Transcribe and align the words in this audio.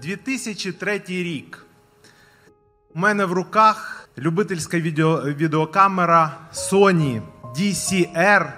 2003 0.00 1.02
рік. 1.08 1.66
У 2.94 2.98
мене 2.98 3.24
в 3.24 3.32
руках 3.32 4.08
любительська 4.18 4.78
відео, 4.78 5.22
відеокамера 5.22 6.38
Sony 6.54 7.22
DCR 7.56 8.52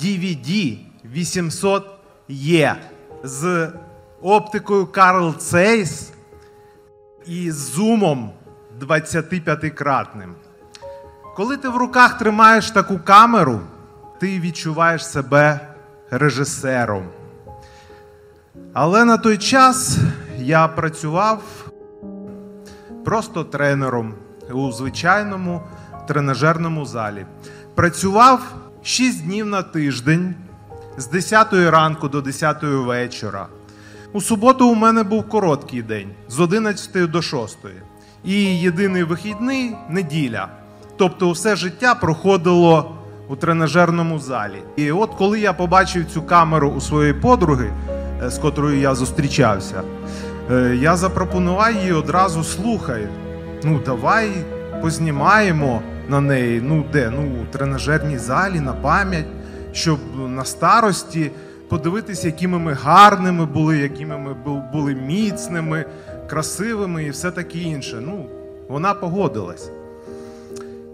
DVD 0.00 0.78
800E 1.16 2.74
з 3.22 3.72
оптикою 4.22 4.84
Carl 4.84 5.36
Zeiss 5.38 6.12
і 7.26 7.50
зумом 7.50 8.32
25-кратним. 8.80 10.32
Коли 11.36 11.56
ти 11.56 11.68
в 11.68 11.76
руках 11.76 12.18
тримаєш 12.18 12.70
таку 12.70 12.98
камеру, 12.98 13.60
ти 14.20 14.40
відчуваєш 14.40 15.06
себе 15.06 15.60
режисером. 16.10 17.08
Але 18.72 19.04
на 19.04 19.16
той 19.16 19.38
час 19.38 19.98
я 20.42 20.68
працював 20.68 21.42
просто 23.04 23.44
тренером 23.44 24.14
у 24.52 24.72
звичайному 24.72 25.62
тренажерному 26.08 26.86
залі. 26.86 27.26
Працював 27.74 28.40
6 28.82 29.24
днів 29.24 29.46
на 29.46 29.62
тиждень 29.62 30.34
з 30.96 31.06
10 31.06 31.52
ранку 31.52 32.08
до 32.08 32.20
10 32.20 32.62
вечора. 32.62 33.46
У 34.12 34.20
суботу 34.20 34.68
у 34.68 34.74
мене 34.74 35.02
був 35.02 35.28
короткий 35.28 35.82
день 35.82 36.10
з 36.28 36.40
11 36.40 37.10
до 37.10 37.22
6. 37.22 37.58
І 38.24 38.60
єдиний 38.60 39.02
вихідний 39.02 39.76
неділя. 39.88 40.48
Тобто, 40.96 41.30
все 41.30 41.56
життя 41.56 41.94
проходило 41.94 42.96
у 43.28 43.36
тренажерному 43.36 44.18
залі. 44.18 44.62
І 44.76 44.92
от 44.92 45.10
коли 45.14 45.40
я 45.40 45.52
побачив 45.52 46.04
цю 46.14 46.22
камеру 46.22 46.70
у 46.70 46.80
своєї 46.80 47.14
подруги, 47.14 47.72
е, 48.22 48.30
з 48.30 48.38
котрою 48.38 48.80
я 48.80 48.94
зустрічався, 48.94 49.82
я 50.74 50.96
запропонував 50.96 51.74
їй 51.84 51.92
одразу 51.92 52.44
слухай. 52.44 53.08
Ну, 53.64 53.80
давай 53.86 54.30
познімаємо 54.80 55.82
на 56.08 56.20
неї. 56.20 56.60
Ну, 56.64 56.84
де? 56.92 57.10
Ну, 57.10 57.42
у 57.42 57.52
тренажерній 57.52 58.18
залі 58.18 58.60
на 58.60 58.72
пам'ять, 58.72 59.26
щоб 59.72 59.98
на 60.28 60.44
старості 60.44 61.30
подивитися, 61.68 62.26
якими 62.26 62.58
ми 62.58 62.72
гарними 62.72 63.46
були, 63.46 63.78
якими 63.78 64.18
ми 64.18 64.34
були 64.72 64.94
міцними, 64.94 65.84
красивими 66.28 67.04
і 67.04 67.10
все 67.10 67.30
таке 67.30 67.58
інше. 67.58 68.02
Ну, 68.06 68.26
вона 68.68 68.94
погодилась. 68.94 69.70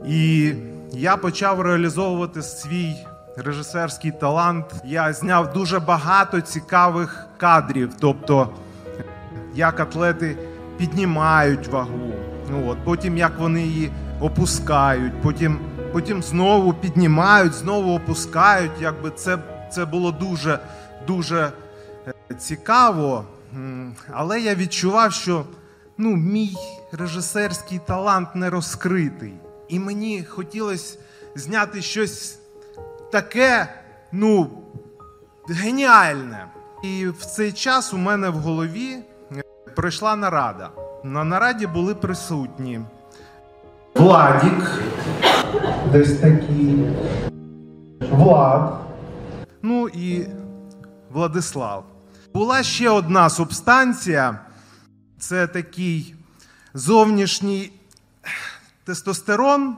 І 0.09 0.53
я 0.92 1.17
почав 1.17 1.61
реалізовувати 1.61 2.42
свій 2.42 2.94
режисерський 3.37 4.11
талант. 4.11 4.65
Я 4.84 5.12
зняв 5.12 5.53
дуже 5.53 5.78
багато 5.78 6.41
цікавих 6.41 7.27
кадрів, 7.37 7.91
тобто 8.00 8.48
як 9.54 9.80
атлети 9.80 10.36
піднімають 10.77 11.68
вагу, 11.68 12.14
ну 12.50 12.68
от 12.68 12.78
потім 12.84 13.16
як 13.16 13.38
вони 13.38 13.62
її 13.62 13.91
опускають, 14.20 15.22
потім, 15.22 15.58
потім 15.92 16.22
знову 16.22 16.72
піднімають, 16.72 17.52
знову 17.52 17.94
опускають. 17.94 18.72
Якби 18.80 19.10
це, 19.10 19.38
це 19.70 19.84
було 19.84 20.12
дуже 20.12 20.58
дуже 21.06 21.52
е, 22.06 22.34
цікаво. 22.38 23.24
Але 24.12 24.41
я 24.41 24.54
відчував, 24.54 25.12
що 25.12 25.44
ну, 25.98 26.16
мій 26.16 26.56
режисерський 26.92 27.80
талант 27.86 28.34
не 28.34 28.50
розкритий. 28.50 29.34
І 29.69 29.78
мені 29.78 30.24
хотілося 30.24 30.98
зняти 31.34 31.82
щось 31.82 32.38
таке, 33.12 33.69
ну, 34.12 34.50
геніальне. 35.48 36.46
І 36.84 37.06
в 37.06 37.24
цей 37.24 37.52
час 37.52 37.94
у 37.94 37.98
мене 37.98 38.28
в 38.28 38.34
голові 38.34 38.98
пройшла 39.79 40.17
нарада. 40.17 40.71
На 41.05 41.25
нараді 41.25 41.67
були 41.67 41.95
присутні 41.95 42.81
Владік, 43.95 44.83
десь 45.93 46.19
такий, 46.19 46.84
Влад, 48.11 48.81
ну 49.62 49.88
і 49.88 50.27
Владислав. 51.11 51.84
Була 52.34 52.62
ще 52.62 52.91
одна 52.91 53.31
субстанція, 53.31 54.41
це 55.19 55.47
такий 55.47 56.15
зовнішній 56.75 57.72
тестостерон, 58.84 59.77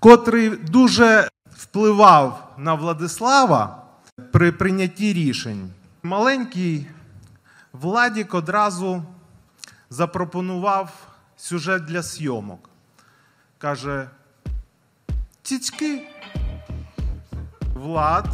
котрий 0.00 0.48
дуже 0.50 1.28
впливав 1.50 2.54
на 2.58 2.74
Владислава 2.74 3.82
при 4.32 4.52
прийнятті 4.52 5.12
рішень. 5.12 5.70
Маленький 6.02 6.86
Владік 7.72 8.34
одразу 8.34 9.02
запропонував 9.90 10.90
сюжет 11.36 11.84
для 11.84 12.02
зйомок. 12.02 12.70
Каже: 13.58 14.10
Цицьки. 15.42 16.08
Влад 17.74 18.28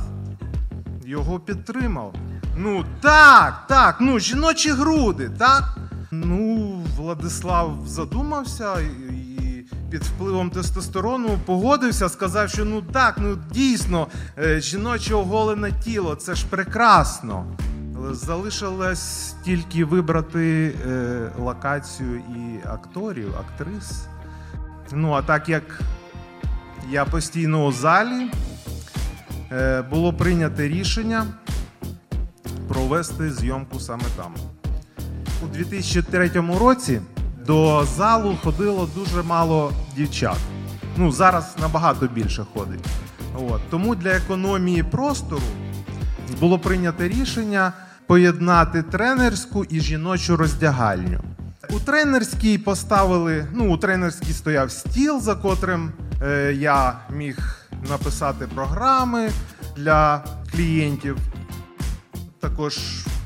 його 1.05 1.41
підтримав. 1.41 2.15
Ну 2.57 2.85
так, 3.01 3.67
так, 3.69 3.97
ну 4.01 4.19
жіночі 4.19 4.71
груди, 4.71 5.31
так? 5.39 5.77
Ну, 6.11 6.71
Владислав 6.97 7.79
задумався 7.87 8.81
і 8.81 9.33
під 9.91 10.03
впливом 10.03 10.51
тестостерону 10.51 11.39
погодився, 11.47 12.09
сказав, 12.09 12.51
що 12.51 12.65
ну 12.65 12.83
так, 12.83 13.15
ну 13.19 13.39
дійсно, 13.51 14.07
е, 14.39 14.61
жіноче 14.61 15.15
оголене 15.15 15.73
тіло, 15.85 16.15
це 16.15 16.35
ж 16.35 16.47
прекрасно. 16.51 17.47
Залишилось 18.11 19.35
тільки 19.45 19.85
вибрати 19.85 20.75
е, 20.87 21.31
локацію 21.39 22.17
і 22.17 22.69
акторів, 22.69 23.35
актрис. 23.37 24.07
Ну, 24.93 25.13
а 25.13 25.23
так 25.23 25.49
як 25.49 25.81
я 26.91 27.05
постійно 27.05 27.67
у 27.67 27.73
залі, 27.73 28.31
е, 29.53 29.83
було 29.83 30.13
прийнято 30.13 30.63
рішення 30.63 31.27
провести 32.69 33.33
зйомку 33.33 33.81
саме 33.81 34.05
там. 34.17 34.35
У 35.45 35.47
2003 35.47 36.31
році 36.61 37.01
до 37.47 37.85
залу 37.85 38.37
ходило 38.43 38.89
дуже 38.95 39.23
мало 39.23 39.73
дівчат. 39.97 40.37
Ну, 40.97 41.13
зараз 41.13 41.57
набагато 41.61 42.07
більше 42.07 42.47
ходить. 42.55 42.87
От. 43.35 43.61
Тому 43.71 43.95
для 43.95 44.11
економії 44.11 44.83
простору 44.83 45.43
було 46.41 46.59
прийнято 46.59 47.09
рішення 47.09 47.73
поєднати 48.13 48.83
тренерську 48.83 49.65
і 49.65 49.81
жіночу 49.81 50.37
роздягальню. 50.37 51.21
У 51.71 51.81
тренерській 51.81 52.59
поставили, 52.59 53.47
ну, 53.53 53.75
у 53.75 53.77
тренерській 53.77 54.33
стояв 54.33 54.71
стіл, 54.71 55.21
за 55.21 55.35
котрим 55.35 55.93
е, 56.23 56.53
я 56.53 56.99
міг 57.11 57.67
написати 57.91 58.47
програми 58.55 59.31
для 59.77 60.25
клієнтів 60.53 61.17
також 62.41 62.79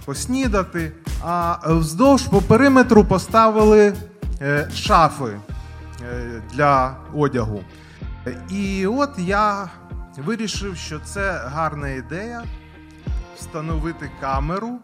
поснідати. 0.04 0.92
А 1.24 1.58
вздовж 1.64 2.22
по 2.22 2.42
периметру 2.42 3.04
поставили 3.04 3.94
е, 4.40 4.68
шафи 4.74 5.24
е, 5.24 6.42
для 6.54 6.96
одягу. 7.14 7.64
І 8.50 8.86
от 8.86 9.10
я 9.18 9.68
вирішив, 10.18 10.76
що 10.76 11.00
це 11.00 11.42
гарна 11.46 11.88
ідея 11.88 12.44
встановити 13.36 14.10
камеру 14.20 14.78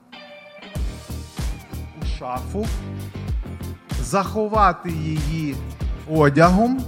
у 2.02 2.06
шафу, 2.18 2.66
заховати 4.00 4.90
її 4.90 5.56
одягом. 6.10 6.84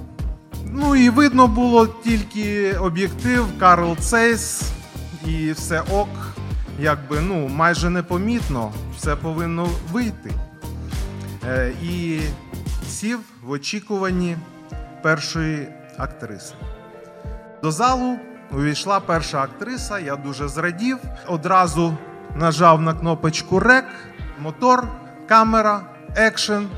Ну 0.65 0.97
і 0.97 1.11
видно 1.11 1.47
було 1.47 1.87
тільки 1.87 2.75
об'єктив 2.75 3.47
Карл 3.61 3.97
Цейс 3.97 4.73
і 5.27 5.53
все 5.53 5.81
ок, 5.81 6.09
якби 6.81 7.21
ну 7.21 7.49
майже 7.49 7.91
непомітно, 7.91 8.73
все 8.97 9.17
повинно 9.17 9.69
вийти. 9.93 10.31
Е, 11.49 11.73
і 11.83 12.21
сів 12.89 13.21
в 13.43 13.51
очікуванні 13.51 14.37
першої 15.03 15.69
актриси. 15.99 16.55
До 17.63 17.71
залу 17.71 18.19
увійшла 18.53 19.01
перша 19.01 19.43
актриса, 19.43 19.99
я 19.99 20.17
дуже 20.17 20.49
зрадів. 20.49 20.99
Одразу 21.27 21.97
нажав 22.37 22.81
на 22.81 22.95
кнопочку 22.95 23.61
рек, 23.61 23.85
мотор, 24.39 24.89
камера, 25.29 25.81
екшен. 26.17 26.69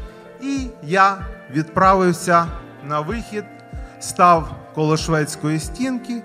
І 0.42 0.66
я 0.82 1.16
відправився 1.50 2.46
на 2.88 3.00
вихід, 3.00 3.44
став 4.00 4.56
коло 4.74 4.96
шведської 4.96 5.60
стінки 5.60 6.22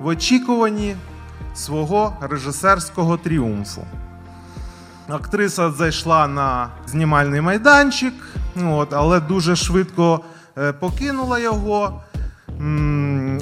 в 0.00 0.06
очікуванні 0.06 0.96
свого 1.54 2.16
режисерського 2.20 3.16
тріумфу. 3.16 3.86
Актриса 5.08 5.70
зайшла 5.70 6.26
на 6.26 6.68
знімальний 6.86 7.40
майданчик, 7.40 8.14
от, 8.64 8.92
але 8.92 9.20
дуже 9.20 9.56
швидко 9.56 10.20
е, 10.58 10.72
покинула 10.72 11.38
його. 11.38 12.02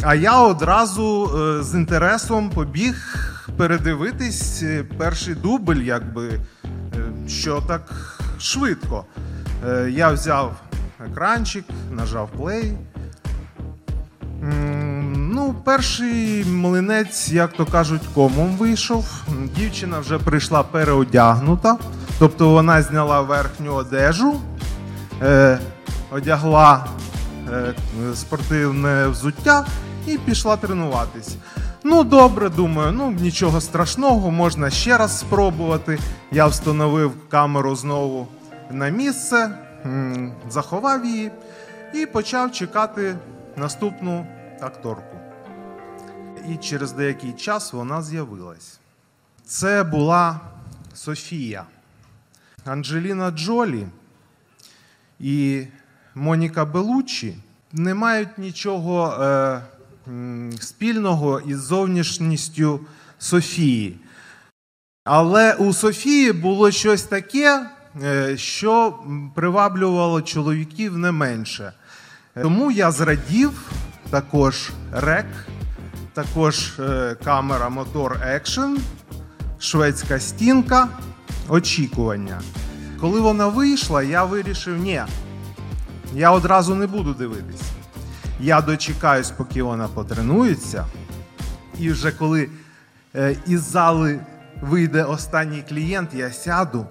А 0.02 0.14
я 0.14 0.43
одразу 0.43 1.31
е, 1.35 1.62
з 1.62 1.75
інтересом 1.75 2.50
побіг 2.50 3.17
передивитись 3.56 4.62
е, 4.62 4.85
перший 4.99 5.35
дубль, 5.35 5.76
якби, 5.76 6.29
е, 6.29 6.41
що 7.29 7.62
так, 7.69 7.82
швидко. 8.38 9.05
Я 9.88 10.11
взяв 10.11 10.61
екранчик, 11.06 11.64
нажав 11.91 12.31
плей. 12.31 12.73
Ну, 15.14 15.55
перший 15.64 16.44
млинець, 16.44 17.29
як 17.29 17.52
то 17.52 17.67
кажуть, 17.67 18.02
комом 18.14 18.56
вийшов. 18.56 19.23
Дівчина 19.56 19.99
вже 19.99 20.19
прийшла 20.19 20.62
переодягнута, 20.62 21.79
тобто 22.19 22.50
вона 22.50 22.82
зняла 22.82 23.20
верхню 23.20 23.75
одежу, 23.75 24.41
одягла 26.11 26.87
спортивне 28.14 29.06
взуття 29.06 29.67
і 30.06 30.19
пішла 30.19 30.56
тренуватись. 30.56 31.37
Ну, 31.85 32.05
добре, 32.05 32.49
думаю, 32.49 32.93
ну 32.93 33.11
нічого 33.11 33.61
страшного, 33.61 34.31
можна 34.31 34.70
ще 34.70 34.99
раз 34.99 35.19
спробувати. 35.19 35.99
Я 36.32 36.47
встановив 36.47 37.12
камеру 37.29 37.76
знову 37.76 38.29
на 38.70 38.88
місце, 38.88 39.50
заховав 40.49 41.05
її 41.05 41.31
і 41.94 42.06
почав 42.06 42.52
чекати 42.52 43.17
наступну 43.56 44.26
акторку. 44.61 45.17
І 46.49 46.56
через 46.56 46.93
деякий 46.93 47.32
час 47.32 47.73
вона 47.73 48.02
з'явилась. 48.02 48.81
Це 49.44 49.85
була 49.85 50.41
Софія. 50.94 51.64
Анджеліна 52.64 53.31
Джолі 53.31 53.87
і 55.20 55.67
Моніка 56.14 56.64
Белуччі 56.64 57.37
не 57.73 57.94
мають 57.94 58.38
нічого 58.38 59.23
е, 59.23 59.62
спільного 60.61 61.41
із 61.41 61.59
зовнішністю 61.59 62.81
Софії. 63.19 63.99
Але 65.05 65.55
у 65.55 65.73
Софії 65.73 66.33
було 66.33 66.71
щось 66.71 67.03
таке, 67.03 67.67
е, 68.05 68.37
що 68.37 68.99
приваблювало 69.35 70.23
чоловіків 70.23 70.99
не 70.99 71.12
менше. 71.12 71.73
Тому 72.43 72.71
я 72.71 72.91
зрадів 72.91 73.73
також 74.11 74.71
рек, 74.93 75.27
також 76.12 76.73
е, 76.79 77.17
камера 77.25 77.69
мотор 77.69 78.21
екшен, 78.23 78.79
шведська 79.59 80.21
стінка, 80.21 80.89
очікування. 81.49 82.41
Коли 83.01 83.21
вона 83.21 83.49
вийшла, 83.49 84.03
я 84.03 84.25
вирішив, 84.25 84.77
ні, 84.79 85.03
я 86.15 86.31
одразу 86.31 86.75
не 86.75 86.87
буду 86.87 87.15
дивитись. 87.15 87.80
Я 88.43 88.61
дочекаюсь, 88.61 89.31
поки 89.31 89.63
вона 89.63 89.89
потренується. 89.89 90.85
І 91.79 91.91
вже 91.91 92.13
коли 92.13 92.49
е, 93.17 93.37
із 93.47 93.61
зали 93.61 94.21
вийде 94.63 95.05
останній 95.05 95.65
клієнт, 95.69 96.15
я 96.15 96.33
сяду 96.33 96.87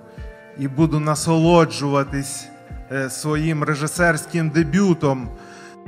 і 0.57 0.67
буду 0.67 0.99
насолоджуватись 0.99 2.47
е, 2.91 3.09
своїм 3.09 3.63
режисерським 3.63 4.49
дебютом. 4.49 5.29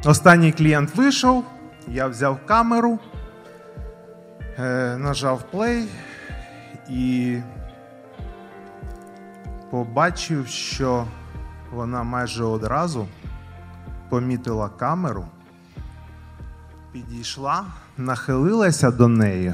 Останній 0.06 0.52
клієнт 0.52 0.96
вийшов, 0.96 1.46
я 1.88 2.08
взяв 2.08 2.40
камеру, 2.46 3.00
е, 4.60 4.98
нажав 4.98 5.44
плей 5.52 5.88
і 6.90 7.38
побачив, 9.72 10.48
що 10.48 11.06
вона 11.72 12.04
майже 12.04 12.44
одразу 12.44 13.08
помітила 14.10 14.70
камеру, 14.70 15.26
підійшла, 16.92 17.66
нахилилася 17.98 18.92
до 18.92 19.08
неї 19.08 19.54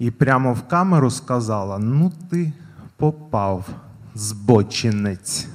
і 0.00 0.10
прямо 0.10 0.52
в 0.52 0.68
камеру 0.68 1.10
сказала: 1.10 1.78
Ну, 1.78 2.12
ти 2.30 2.52
попав, 2.96 3.68
збочинець. 4.14 5.46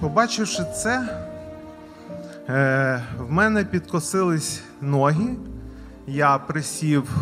Побачивши 0.00 0.64
це, 0.64 1.24
е, 2.48 3.02
в 3.18 3.32
мене 3.32 3.64
підкосились 3.64 4.62
ноги. 4.80 5.36
Я 6.06 6.38
присів 6.38 7.16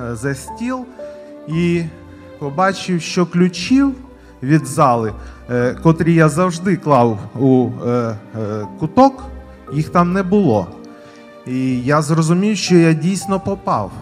е, 0.00 0.16
за 0.16 0.34
стіл 0.34 0.86
і 1.48 1.84
побачив, 2.38 3.02
що 3.02 3.26
ключів 3.26 3.94
від 4.42 4.66
зали, 4.66 5.14
котрі 5.82 6.14
я 6.14 6.28
завжди 6.28 6.76
клав 6.76 7.18
у 7.40 7.68
е, 7.86 7.90
е, 7.90 8.16
куток, 8.78 9.22
їх 9.72 9.88
там 9.88 10.12
не 10.12 10.22
було. 10.22 10.66
І 11.46 11.82
я 11.82 12.02
зрозумів, 12.02 12.56
що 12.56 12.76
я 12.76 12.92
дійсно 12.92 13.40
попав. 13.40 13.92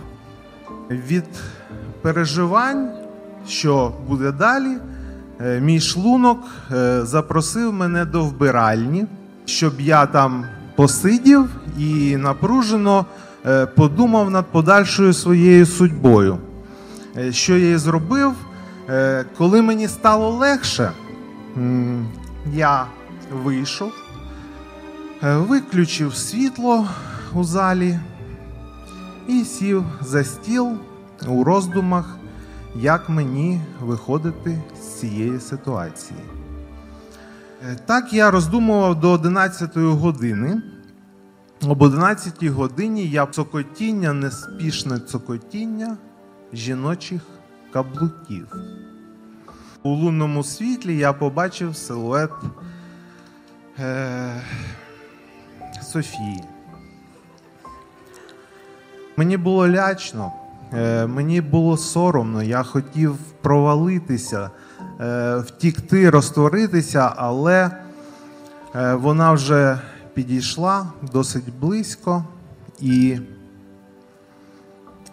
Від 0.90 1.24
переживань, 2.02 2.90
що 3.48 3.92
буде 4.08 4.32
далі, 4.32 4.76
е, 5.40 5.60
мій 5.60 5.80
шлунок 5.80 6.38
е, 6.72 7.00
запросив 7.04 7.72
мене 7.72 8.04
до 8.04 8.24
вбиральні, 8.24 9.06
щоб 9.44 9.80
я 9.80 10.06
там 10.06 10.44
посидів 10.76 11.48
і 11.78 12.16
напружено 12.16 13.06
е, 13.46 13.66
подумав 13.66 14.30
над 14.30 14.46
подальшою 14.46 15.12
своєю 15.12 15.66
судьбою. 15.66 16.38
Е, 17.16 17.32
Що 17.32 17.56
я 17.56 17.70
і 17.70 17.76
зробив, 17.76 18.34
Е, 18.88 19.24
коли 19.38 19.62
мені 19.62 19.88
стало 19.88 20.30
легше, 20.30 20.90
я 22.52 22.86
вийшов, 23.32 23.92
е, 25.22 25.36
виключив 25.36 26.14
світло 26.14 26.88
у 27.34 27.44
залі 27.44 27.98
і 29.28 29.44
сів 29.44 29.84
за 30.00 30.24
стіл 30.24 30.72
у 31.28 31.44
роздумах, 31.44 32.16
як 32.76 33.08
мені 33.08 33.60
виходити 33.80 34.62
з 34.80 35.00
цієї 35.00 35.40
ситуації. 35.40 36.20
Е, 37.70 37.76
Так 37.86 38.12
я 38.12 38.30
роздумував 38.30 39.00
до 39.00 39.10
11 39.10 39.76
години. 39.76 40.62
Об 41.68 41.82
11 41.82 42.46
годині 42.48 43.06
я 43.06 43.26
цокотіння, 43.26 44.12
неспішне 44.12 44.98
цокотіння 44.98 45.96
жіночих 46.52 47.22
каблуків. 47.72 48.46
У 49.84 49.90
лунному 49.90 50.44
світлі 50.44 50.96
я 50.96 51.12
побачив 51.12 51.76
силует 51.76 52.30
е, 53.78 54.42
Софії. 55.82 56.44
Мені 59.16 59.36
було 59.36 59.68
лячно, 59.68 60.32
е, 60.72 61.06
мені 61.06 61.40
було 61.40 61.76
соромно, 61.76 62.42
я 62.42 62.62
хотів 62.62 63.16
провалитися, 63.40 64.50
е, 65.00 65.36
втікти, 65.36 66.10
розтворитися, 66.10 67.12
але 67.16 67.70
е, 68.74 68.94
вона 68.94 69.32
вже 69.32 69.80
підійшла 70.14 70.86
досить 71.12 71.58
близько 71.60 72.24
і 72.80 73.18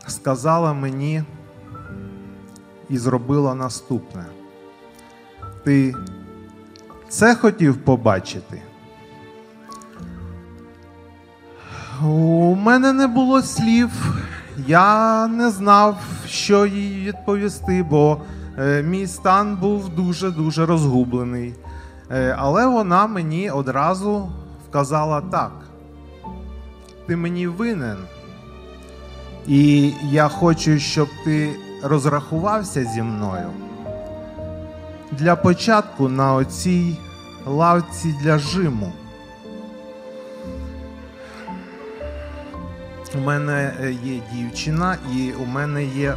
сказала 0.07 0.73
мені 0.73 1.23
і 2.89 2.97
зробила 2.97 3.55
наступне. 3.55 4.25
Ти 5.63 5.95
це 7.09 7.35
хотів 7.35 7.77
побачити? 7.77 8.61
У 12.03 12.55
мене 12.55 12.93
не 12.93 13.07
було 13.07 13.41
слів. 13.41 13.89
Я 14.67 15.27
не 15.27 15.49
знав, 15.49 15.97
що 16.25 16.65
їй 16.65 17.05
відповісти, 17.07 17.83
бо 17.83 18.21
е, 18.57 18.83
мій 18.83 19.07
стан 19.07 19.55
був 19.55 19.89
дуже-дуже 19.89 20.65
розгублений. 20.65 21.55
Е, 22.11 22.35
але 22.39 22.67
вона 22.67 23.07
мені 23.07 23.49
одразу 23.49 24.29
вказала 24.69 25.21
так: 25.21 25.51
ти 27.07 27.15
мені 27.15 27.47
винен. 27.47 27.97
І 29.47 29.93
я 30.11 30.27
хочу, 30.27 30.79
щоб 30.79 31.09
ти 31.25 31.55
розрахувався 31.83 32.83
зі 32.83 33.01
мною. 33.01 33.49
Для 35.11 35.35
початку 35.35 36.09
на 36.09 36.33
оцій 36.33 36.97
лавці 37.45 38.15
для 38.21 38.39
жиму. 38.39 38.93
У 43.15 43.19
мене 43.19 43.73
е, 43.81 43.91
є 43.91 44.21
дівчина, 44.33 44.97
і 45.15 45.31
у 45.31 45.45
мене 45.45 45.85
є 45.85 46.15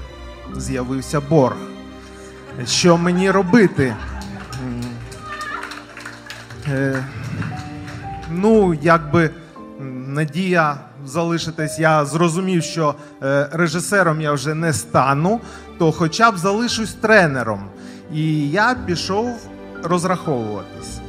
з'явився 0.56 1.20
борг. 1.20 1.56
Що 2.66 2.98
мені 2.98 3.30
робити? 3.30 3.94
Е, 6.68 7.04
Ну, 8.34 8.74
якби 8.82 9.30
надія 10.06 10.76
залишитись, 11.06 11.78
я 11.78 12.04
зрозумів, 12.04 12.62
що 12.62 12.94
е, 13.22 13.48
режисером 13.52 14.20
я 14.20 14.32
вже 14.32 14.54
не 14.54 14.72
стану, 14.72 15.40
то 15.78 15.92
хоча 15.92 16.30
б 16.30 16.38
залишусь 16.38 16.94
тренером. 16.94 17.71
І 18.14 18.50
я 18.50 18.76
пішов 18.86 19.36
розраховуватись. 19.82 21.00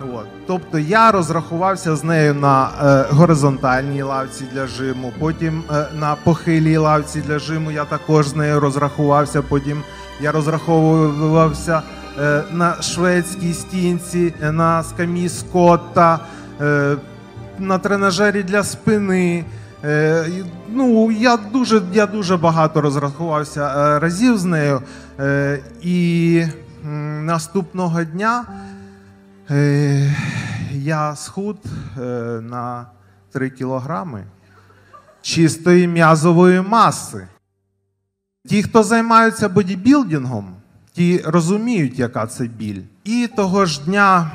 От. 0.00 0.26
Тобто 0.46 0.78
я 0.78 1.12
розрахувався 1.12 1.96
з 1.96 2.04
нею 2.04 2.34
на 2.34 2.68
е, 2.82 3.06
горизонтальній 3.10 4.02
лавці 4.02 4.44
для 4.52 4.66
жиму, 4.66 5.12
потім 5.18 5.62
е, 5.72 5.86
на 5.94 6.16
похилій 6.24 6.76
лавці 6.76 7.20
для 7.20 7.38
жиму 7.38 7.70
я 7.70 7.84
також 7.84 8.28
з 8.28 8.36
нею 8.36 8.60
розрахувався, 8.60 9.42
потім 9.42 9.82
Я 10.20 10.32
розраховувався 10.32 11.82
е, 12.20 12.42
на 12.52 12.82
шведській 12.82 13.54
стінці, 13.54 14.34
е, 14.42 14.52
на 14.52 14.82
скамі 14.82 15.28
Скотта, 15.28 16.18
е, 16.60 16.96
на 17.58 17.78
тренажері 17.78 18.42
для 18.42 18.64
спини. 18.64 19.44
Е, 19.84 20.44
Ну, 20.68 21.10
я 21.10 21.36
дуже, 21.36 21.82
я 21.92 22.06
дуже 22.06 22.36
багато 22.36 22.80
розрахувався 22.80 23.74
е, 23.76 23.98
разів 23.98 24.38
з 24.38 24.44
нею. 24.44 24.82
Е, 25.20 25.58
І 25.82 26.44
наступного 27.22 28.04
дня 28.04 28.44
я 30.72 31.16
схуд 31.16 31.56
на 32.40 32.86
3 33.32 33.50
кілограми 33.50 34.24
чистої 35.22 35.88
м'язової 35.88 36.60
маси. 36.60 37.28
Ті, 38.46 38.62
хто 38.62 38.82
займаються 38.82 39.48
бодібілдингом, 39.48 40.54
ті 40.92 41.22
розуміють, 41.26 41.98
яка 41.98 42.26
це 42.26 42.44
біль. 42.44 42.82
І 43.04 43.28
того 43.36 43.66
ж 43.66 43.84
дня 43.84 44.30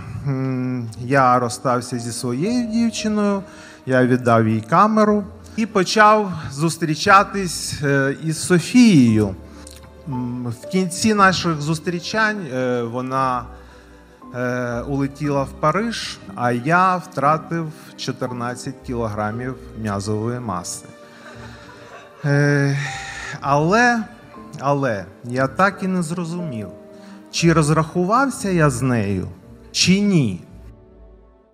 я 1.00 1.40
розстався 1.40 2.00
зі 2.00 2.12
своєю 2.12 2.68
дівчиною, 2.68 3.44
я 3.86 4.06
віддав 4.06 4.48
їй 4.48 4.62
камеру 4.62 5.24
і 5.58 5.66
почав 5.66 6.34
зустрічатись 6.52 7.74
е, 7.84 8.16
із 8.24 8.44
Софією. 8.44 9.36
В 10.46 10.68
кінці 10.72 11.14
наших 11.14 11.62
зустрічань 11.62 12.46
е, 12.54 12.84
вона 12.84 13.46
е, 14.36 14.82
улетіла 14.82 15.44
в 15.44 15.50
Париж, 15.50 16.18
а 16.36 16.52
я 16.52 16.96
втратив 16.96 17.72
14 17.98 18.74
кілограмів 18.86 19.56
м'язової 19.82 20.40
маси. 20.40 20.86
Але, 23.42 24.04
але 24.60 25.06
я 25.24 25.48
так 25.48 25.84
і 25.84 25.88
не 25.88 26.04
зрозумів, 26.04 26.68
чи 27.32 27.54
розрахувався 27.54 28.50
я 28.50 28.70
з 28.70 28.82
нею, 28.82 29.28
чи 29.72 30.00
ні. 30.00 30.47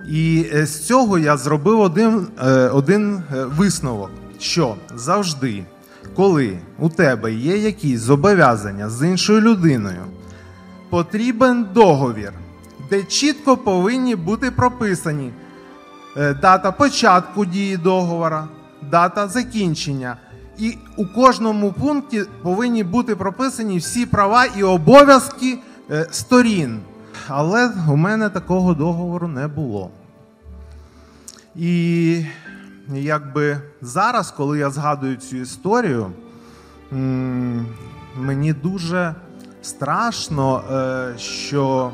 І 0.10 0.46
е, 0.54 0.66
з 0.66 0.80
цього 0.80 1.18
я 1.18 1.38
зробив 1.38 1.80
один, 1.80 2.28
е, 2.46 2.52
один 2.68 3.16
е, 3.16 3.46
висновок, 3.46 4.10
що 4.40 4.76
завжди, 4.96 5.66
коли 6.16 6.58
у 6.80 6.90
тебе 6.90 7.34
є 7.34 7.58
якісь 7.58 8.00
зобов'язання 8.00 8.90
з 8.90 9.08
іншою 9.08 9.42
людиною, 9.42 10.04
потрібен 10.90 11.66
договір, 11.74 12.34
де 12.90 13.04
чітко 13.04 13.58
повинні 13.58 14.16
бути 14.16 14.52
прописані 14.52 15.32
дата 16.42 16.72
початку 16.72 17.46
дії 17.46 17.78
договора, 17.78 18.48
дата 18.92 19.28
закінчення. 19.28 20.18
І 20.58 20.78
у 20.98 21.06
кожному 21.06 21.74
пункті 21.74 22.24
повинні 22.42 22.84
бути 22.84 23.16
прописані 23.16 23.78
всі 23.78 24.06
права 24.06 24.46
і 24.46 24.64
обов'язки 24.64 25.58
сторін. 26.12 26.80
Але 27.28 27.72
у 27.90 27.96
мене 27.96 28.30
такого 28.30 28.74
договору 28.74 29.28
не 29.28 29.48
було. 29.48 29.90
І 31.56 32.26
якби 32.94 33.62
зараз, 33.82 34.32
коли 34.32 34.60
я 34.60 34.70
згадую 34.70 35.16
цю 35.16 35.38
історію, 35.38 36.12
мені 38.16 38.54
дуже 38.54 39.16
страшно, 39.62 40.64
е, 40.72 41.18
що 41.18 41.92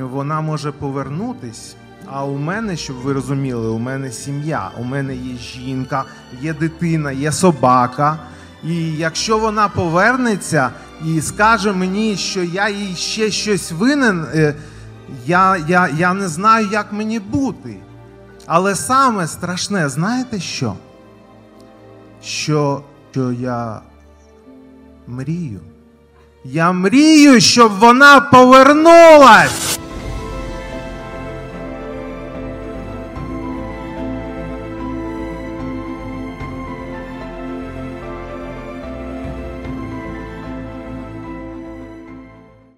вона 0.00 0.40
може 0.40 0.72
повернутись. 0.72 1.76
А 2.06 2.24
у 2.24 2.38
мене, 2.38 2.76
щоб 2.76 2.96
ви 2.96 3.12
розуміли, 3.12 3.68
у 3.68 3.78
мене 3.78 4.12
сім'я, 4.12 4.70
у 4.80 4.84
мене 4.84 5.16
є 5.16 5.36
жінка, 5.36 6.04
є 6.40 6.54
дитина, 6.54 7.12
є 7.12 7.32
собака. 7.32 8.18
І 8.64 8.96
якщо 8.96 9.38
вона 9.38 9.68
повернеться 9.68 10.70
і 11.06 11.20
скаже 11.20 11.72
мені, 11.72 12.16
що 12.16 12.42
я 12.42 12.68
їй 12.68 12.94
ще 12.96 13.30
щось 13.30 13.72
винен, 13.72 14.26
е, 14.34 14.54
я, 15.26 15.56
я, 15.68 15.88
я 15.88 16.14
не 16.14 16.28
знаю, 16.28 16.68
як 16.72 16.92
мені 16.92 17.18
бути. 17.18 17.76
Але 18.46 18.74
саме 18.74 19.26
страшне, 19.26 19.88
знаєте 19.88 20.40
що? 20.40 20.74
Що, 22.22 22.82
що 23.10 23.32
я 23.32 23.80
мрію. 25.06 25.60
Я 26.44 26.72
мрію, 26.72 27.40
щоб 27.40 27.78
вона 27.78 28.20
повернулась. 28.20 29.71